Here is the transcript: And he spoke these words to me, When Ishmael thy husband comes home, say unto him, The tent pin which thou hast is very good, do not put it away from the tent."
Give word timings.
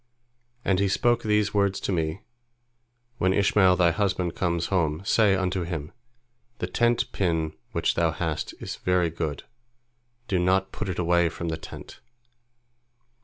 And 0.65 0.79
he 0.79 0.87
spoke 0.87 1.21
these 1.21 1.53
words 1.53 1.79
to 1.81 1.91
me, 1.91 2.21
When 3.19 3.35
Ishmael 3.35 3.75
thy 3.75 3.91
husband 3.91 4.33
comes 4.33 4.65
home, 4.73 5.05
say 5.05 5.35
unto 5.35 5.61
him, 5.61 5.91
The 6.57 6.65
tent 6.65 7.11
pin 7.11 7.53
which 7.71 7.93
thou 7.93 8.09
hast 8.09 8.55
is 8.59 8.77
very 8.77 9.11
good, 9.11 9.43
do 10.27 10.39
not 10.39 10.71
put 10.71 10.89
it 10.89 10.97
away 10.97 11.29
from 11.29 11.49
the 11.49 11.55
tent." 11.57 11.99